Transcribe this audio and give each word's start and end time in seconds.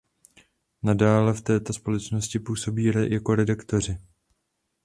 Nadále 0.83 1.33
v 1.33 1.41
této 1.41 1.73
společnosti 1.73 2.39
působí 2.39 2.83
jako 3.09 3.35
redaktoři. 3.35 3.97